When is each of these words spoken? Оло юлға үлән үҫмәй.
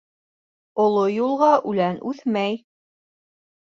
Оло 0.85 1.03
юлға 1.17 1.51
үлән 1.73 2.03
үҫмәй. 2.13 2.59